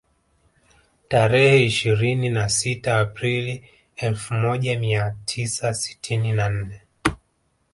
Tarehe 1.09 1.65
ishirini 1.65 2.29
na 2.29 2.49
sita 2.49 2.99
Aprili 2.99 3.69
elfu 3.95 4.33
moja 4.33 4.79
mia 4.79 5.15
tisa 5.25 5.73
sitini 5.73 6.31
na 6.33 6.49
nne 6.49 6.81